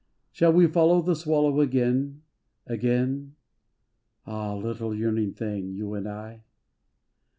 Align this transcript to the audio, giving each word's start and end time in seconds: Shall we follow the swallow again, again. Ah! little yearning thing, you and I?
Shall 0.31 0.51
we 0.51 0.65
follow 0.65 1.03
the 1.03 1.15
swallow 1.15 1.61
again, 1.61 2.23
again. 2.65 3.35
Ah! 4.25 4.55
little 4.55 4.95
yearning 4.95 5.33
thing, 5.35 5.69
you 5.75 5.93
and 5.93 6.07
I? 6.09 6.41